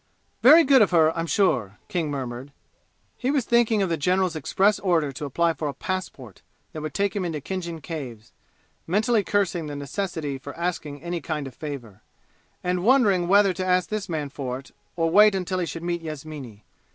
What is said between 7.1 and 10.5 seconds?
him into Khinjan Caves mentally cursing the necessity